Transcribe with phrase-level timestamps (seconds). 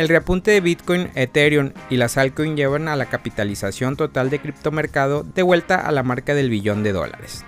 [0.00, 5.24] El reapunte de Bitcoin, Ethereum y las altcoins llevan a la capitalización total de criptomercado
[5.24, 7.44] de vuelta a la marca del billón de dólares.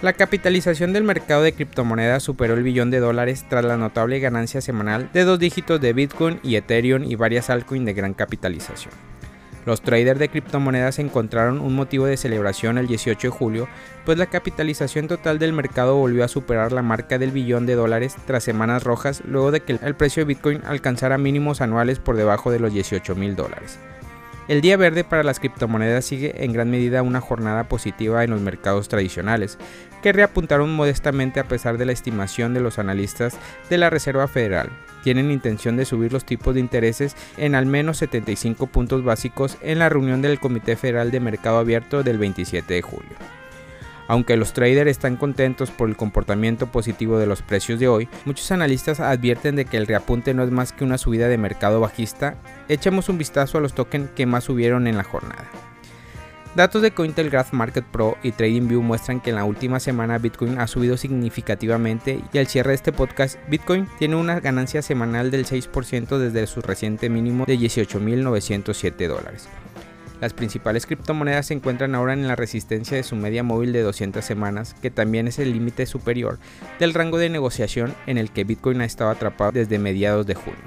[0.00, 4.60] La capitalización del mercado de criptomonedas superó el billón de dólares tras la notable ganancia
[4.60, 8.94] semanal de dos dígitos de Bitcoin y Ethereum y varias altcoins de gran capitalización.
[9.68, 13.68] Los traders de criptomonedas encontraron un motivo de celebración el 18 de julio,
[14.06, 18.16] pues la capitalización total del mercado volvió a superar la marca del billón de dólares
[18.24, 22.50] tras semanas rojas luego de que el precio de Bitcoin alcanzara mínimos anuales por debajo
[22.50, 23.78] de los 18 mil dólares.
[24.48, 28.40] El día verde para las criptomonedas sigue en gran medida una jornada positiva en los
[28.40, 29.58] mercados tradicionales,
[30.02, 33.36] que reapuntaron modestamente a pesar de la estimación de los analistas
[33.68, 34.70] de la Reserva Federal.
[35.04, 39.80] Tienen intención de subir los tipos de intereses en al menos 75 puntos básicos en
[39.80, 43.37] la reunión del Comité Federal de Mercado Abierto del 27 de julio.
[44.08, 48.50] Aunque los traders están contentos por el comportamiento positivo de los precios de hoy, muchos
[48.50, 52.36] analistas advierten de que el reapunte no es más que una subida de mercado bajista.
[52.68, 55.48] Echemos un vistazo a los tokens que más subieron en la jornada.
[56.54, 60.66] Datos de Cointelegraph Market Pro y TradingView muestran que en la última semana Bitcoin ha
[60.66, 66.18] subido significativamente y al cierre de este podcast, Bitcoin tiene una ganancia semanal del 6%
[66.18, 69.48] desde su reciente mínimo de 18.907 dólares.
[70.20, 74.24] Las principales criptomonedas se encuentran ahora en la resistencia de su media móvil de 200
[74.24, 76.38] semanas, que también es el límite superior
[76.80, 80.58] del rango de negociación en el que Bitcoin ha estado atrapado desde mediados de junio.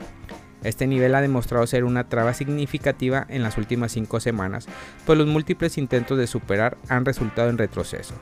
[0.64, 4.68] Este nivel ha demostrado ser una traba significativa en las últimas 5 semanas,
[5.06, 8.14] pues los múltiples intentos de superar han resultado en retroceso.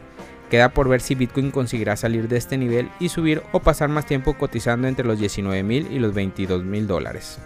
[0.50, 4.08] Queda por ver si Bitcoin conseguirá salir de este nivel y subir o pasar más
[4.08, 7.40] tiempo cotizando entre los 19 mil y los 22 mil dólares.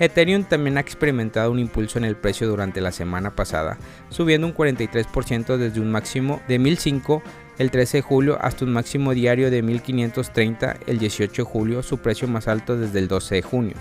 [0.00, 3.78] Ethereum también ha experimentado un impulso en el precio durante la semana pasada,
[4.10, 7.22] subiendo un 43% desde un máximo de 1005
[7.58, 11.98] el 13 de julio hasta un máximo diario de 1530 el 18 de julio, su
[11.98, 13.74] precio más alto desde el 12 de junio.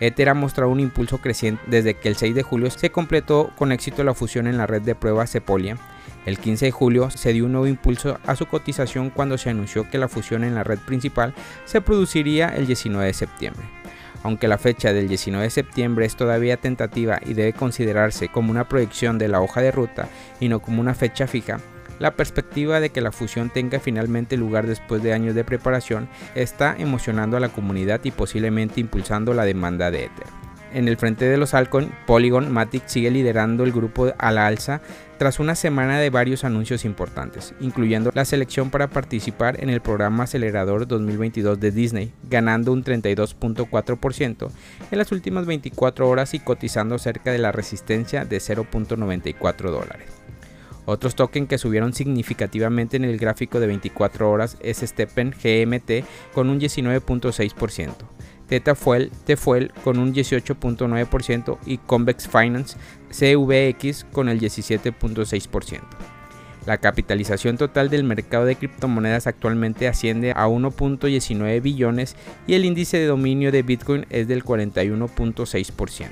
[0.00, 3.72] Ether ha mostrado un impulso creciente desde que el 6 de julio se completó con
[3.72, 5.78] éxito la fusión en la red de pruebas Sepolia.
[6.26, 9.88] El 15 de julio se dio un nuevo impulso a su cotización cuando se anunció
[9.88, 11.34] que la fusión en la red principal
[11.64, 13.64] se produciría el 19 de septiembre.
[14.26, 18.68] Aunque la fecha del 19 de septiembre es todavía tentativa y debe considerarse como una
[18.68, 20.08] proyección de la hoja de ruta
[20.40, 21.60] y no como una fecha fija,
[22.00, 26.74] la perspectiva de que la fusión tenga finalmente lugar después de años de preparación está
[26.76, 30.45] emocionando a la comunidad y posiblemente impulsando la demanda de Ether.
[30.72, 34.80] En el frente de los Alcon, Polygon Matic sigue liderando el grupo a la alza
[35.18, 40.24] tras una semana de varios anuncios importantes, incluyendo la selección para participar en el programa
[40.24, 44.50] acelerador 2022 de Disney, ganando un 32.4%
[44.90, 50.10] en las últimas 24 horas y cotizando cerca de la resistencia de 0.94 dólares.
[50.84, 56.48] Otros tokens que subieron significativamente en el gráfico de 24 horas es Steppen GMT con
[56.48, 58.15] un 19.6%.
[58.48, 62.76] Tetafuel, Tefuel con un 18.9% y Convex Finance
[63.10, 65.80] CVX con el 17.6%.
[66.66, 72.16] La capitalización total del mercado de criptomonedas actualmente asciende a 1.19 billones
[72.48, 76.08] y el índice de dominio de Bitcoin es del 41.6%.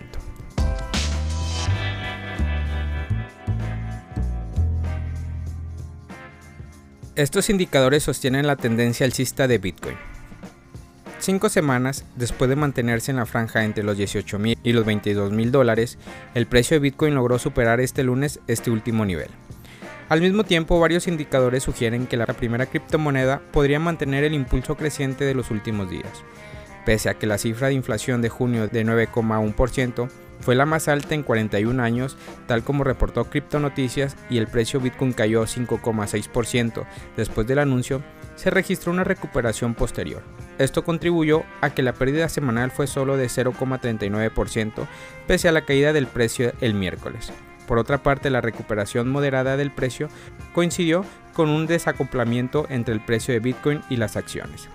[7.17, 10.14] Estos indicadores sostienen la tendencia alcista de Bitcoin.
[11.25, 15.33] Cinco semanas después de mantenerse en la franja entre los 18 mil y los 22
[15.33, 15.97] mil dólares,
[16.35, 19.31] el precio de Bitcoin logró superar este lunes este último nivel.
[20.11, 25.25] Al mismo tiempo, varios indicadores sugieren que la primera criptomoneda podría mantener el impulso creciente
[25.25, 26.13] de los últimos días.
[26.85, 30.11] Pese a que la cifra de inflación de junio de 9,1%
[30.45, 34.79] fue la más alta en 41 años, tal como reportó Crypto Noticias, y el precio
[34.79, 36.85] Bitcoin cayó 5,6%
[37.17, 38.03] después del anuncio,
[38.37, 40.23] se registró una recuperación posterior.
[40.59, 44.87] Esto contribuyó a que la pérdida semanal fue solo de 0,39%,
[45.27, 47.33] pese a la caída del precio el miércoles.
[47.67, 50.09] Por otra parte, la recuperación moderada del precio
[50.53, 54.69] coincidió con un desacoplamiento entre el precio de Bitcoin y las acciones.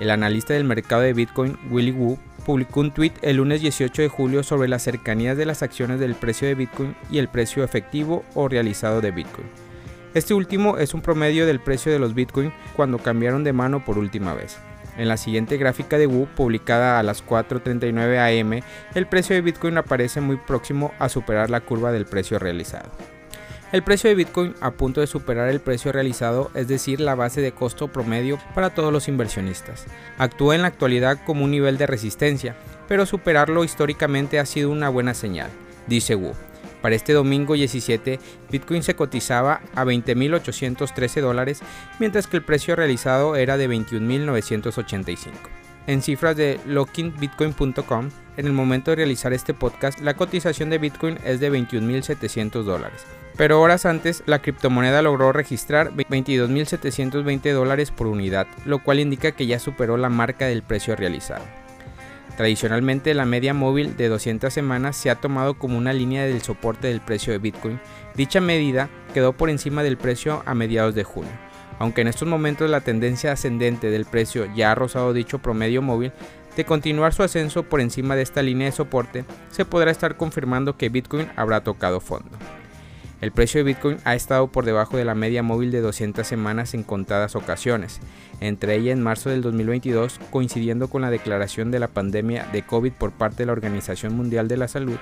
[0.00, 4.08] El analista del mercado de Bitcoin, Willy Wu, publicó un tweet el lunes 18 de
[4.08, 8.24] julio sobre las cercanías de las acciones del precio de Bitcoin y el precio efectivo
[8.34, 9.48] o realizado de Bitcoin.
[10.14, 13.98] Este último es un promedio del precio de los Bitcoin cuando cambiaron de mano por
[13.98, 14.58] última vez.
[14.96, 18.60] En la siguiente gráfica de Wu, publicada a las 4.39 am,
[18.94, 22.90] el precio de Bitcoin aparece muy próximo a superar la curva del precio realizado.
[23.76, 27.42] El precio de Bitcoin a punto de superar el precio realizado, es decir, la base
[27.42, 29.84] de costo promedio para todos los inversionistas.
[30.16, 32.56] Actúa en la actualidad como un nivel de resistencia,
[32.88, 35.50] pero superarlo históricamente ha sido una buena señal,
[35.88, 36.32] dice Wu.
[36.80, 38.18] Para este domingo 17,
[38.50, 41.60] Bitcoin se cotizaba a 20.813 dólares,
[41.98, 45.65] mientras que el precio realizado era de 21.985.
[45.86, 51.18] En cifras de lockingBitcoin.com, en el momento de realizar este podcast, la cotización de Bitcoin
[51.24, 53.04] es de 21.700 dólares.
[53.36, 59.46] Pero horas antes, la criptomoneda logró registrar 22.720 dólares por unidad, lo cual indica que
[59.46, 61.44] ya superó la marca del precio realizado.
[62.36, 66.88] Tradicionalmente, la media móvil de 200 semanas se ha tomado como una línea del soporte
[66.88, 67.80] del precio de Bitcoin.
[68.14, 71.45] Dicha medida quedó por encima del precio a mediados de junio.
[71.78, 76.12] Aunque en estos momentos la tendencia ascendente del precio ya ha rozado dicho promedio móvil,
[76.56, 80.76] de continuar su ascenso por encima de esta línea de soporte, se podrá estar confirmando
[80.78, 82.30] que Bitcoin habrá tocado fondo.
[83.22, 86.74] El precio de Bitcoin ha estado por debajo de la media móvil de 200 semanas
[86.74, 88.00] en contadas ocasiones,
[88.40, 92.92] entre ellas en marzo del 2022, coincidiendo con la declaración de la pandemia de COVID
[92.92, 94.98] por parte de la Organización Mundial de la Salud.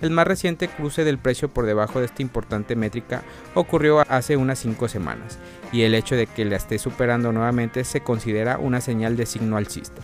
[0.00, 3.22] El más reciente cruce del precio por debajo de esta importante métrica
[3.54, 5.38] ocurrió hace unas 5 semanas,
[5.70, 9.58] y el hecho de que la esté superando nuevamente se considera una señal de signo
[9.58, 10.00] alcista.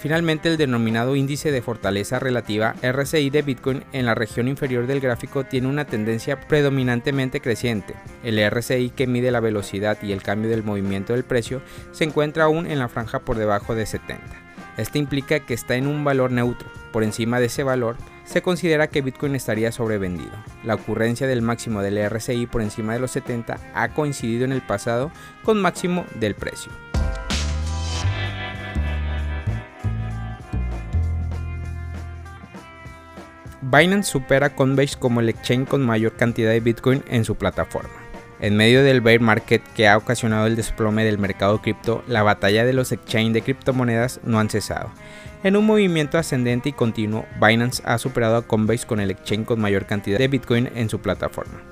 [0.00, 4.98] Finalmente, el denominado índice de fortaleza relativa RSI de Bitcoin en la región inferior del
[4.98, 7.94] gráfico tiene una tendencia predominantemente creciente.
[8.24, 11.60] El RSI que mide la velocidad y el cambio del movimiento del precio
[11.92, 14.24] se encuentra aún en la franja por debajo de 70.
[14.78, 16.70] Esto implica que está en un valor neutro.
[16.92, 20.32] Por encima de ese valor, se considera que Bitcoin estaría sobrevendido.
[20.64, 24.62] La ocurrencia del máximo del RSI por encima de los 70 ha coincidido en el
[24.62, 25.12] pasado
[25.44, 26.72] con máximo del precio.
[33.70, 37.94] Binance supera Coinbase como el exchange con mayor cantidad de Bitcoin en su plataforma.
[38.40, 42.64] En medio del bear market que ha ocasionado el desplome del mercado cripto, la batalla
[42.64, 44.90] de los exchanges de criptomonedas no han cesado.
[45.44, 49.60] En un movimiento ascendente y continuo, Binance ha superado a Coinbase con el exchange con
[49.60, 51.62] mayor cantidad de Bitcoin en su plataforma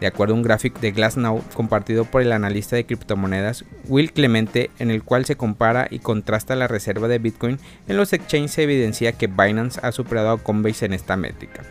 [0.00, 4.70] de acuerdo a un gráfico de Glassnow compartido por el analista de criptomonedas Will Clemente,
[4.78, 7.58] en el cual se compara y contrasta la reserva de Bitcoin
[7.88, 11.62] en los exchanges, se evidencia que Binance ha superado a Coinbase en esta métrica.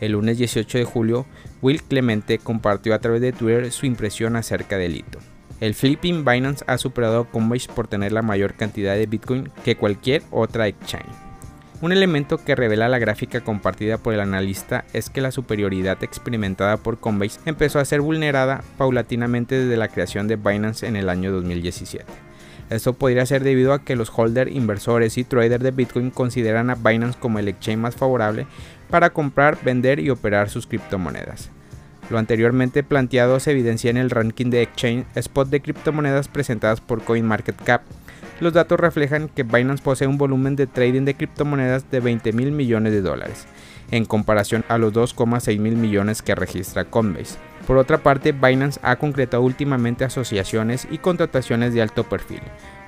[0.00, 1.26] El lunes 18 de julio,
[1.60, 5.20] Will Clemente compartió a través de Twitter su impresión acerca del hito.
[5.60, 9.76] El flipping Binance ha superado a Coinbase por tener la mayor cantidad de Bitcoin que
[9.76, 11.31] cualquier otra exchange.
[11.82, 16.76] Un elemento que revela la gráfica compartida por el analista es que la superioridad experimentada
[16.76, 21.32] por Coinbase empezó a ser vulnerada paulatinamente desde la creación de Binance en el año
[21.32, 22.04] 2017.
[22.70, 26.76] Esto podría ser debido a que los holders, inversores y traders de Bitcoin consideran a
[26.76, 28.46] Binance como el exchange más favorable
[28.88, 31.50] para comprar, vender y operar sus criptomonedas.
[32.10, 37.02] Lo anteriormente planteado se evidencia en el ranking de exchange spot de criptomonedas presentadas por
[37.02, 37.82] CoinMarketCap,
[38.40, 42.52] los datos reflejan que Binance posee un volumen de trading de criptomonedas de 20 mil
[42.52, 43.46] millones de dólares,
[43.90, 47.38] en comparación a los 2,6 mil millones que registra Coinbase.
[47.66, 52.40] Por otra parte, Binance ha concretado últimamente asociaciones y contrataciones de alto perfil.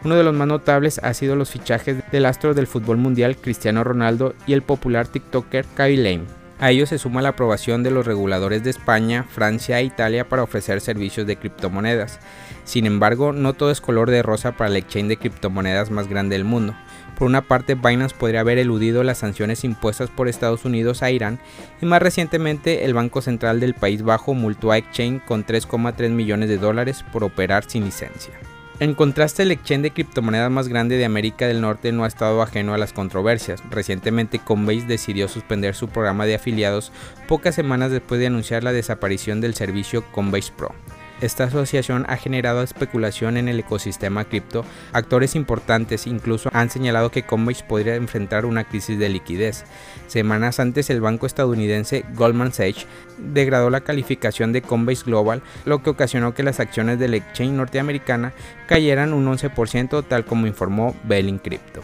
[0.04, 3.84] Uno de los más notables ha sido los fichajes del astro del fútbol mundial Cristiano
[3.84, 6.43] Ronaldo y el popular TikToker Kyle Lane.
[6.60, 10.44] A ello se suma la aprobación de los reguladores de España, Francia e Italia para
[10.44, 12.20] ofrecer servicios de criptomonedas.
[12.64, 16.36] Sin embargo, no todo es color de rosa para el exchange de criptomonedas más grande
[16.36, 16.74] del mundo.
[17.18, 21.38] Por una parte, Binance podría haber eludido las sanciones impuestas por Estados Unidos a Irán
[21.80, 26.48] y más recientemente el Banco Central del País Bajo multó a Exchange con 3,3 millones
[26.48, 28.34] de dólares por operar sin licencia.
[28.80, 32.42] En contraste, el exchange de criptomonedas más grande de América del Norte no ha estado
[32.42, 33.62] ajeno a las controversias.
[33.70, 36.90] Recientemente, Coinbase decidió suspender su programa de afiliados
[37.28, 40.74] pocas semanas después de anunciar la desaparición del servicio Coinbase Pro.
[41.24, 44.62] Esta asociación ha generado especulación en el ecosistema cripto.
[44.92, 49.64] Actores importantes incluso han señalado que Coinbase podría enfrentar una crisis de liquidez.
[50.06, 52.84] Semanas antes, el banco estadounidense Goldman Sachs
[53.16, 58.34] degradó la calificación de Coinbase Global, lo que ocasionó que las acciones del exchange norteamericana
[58.68, 61.80] cayeran un 11%, tal como informó Belling Crypto.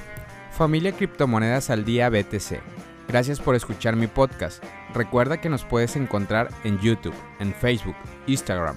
[0.52, 2.60] Familia Criptomonedas al Día BTC.
[3.08, 4.62] Gracias por escuchar mi podcast.
[4.92, 8.76] Recuerda que nos puedes encontrar en YouTube, en Facebook, Instagram,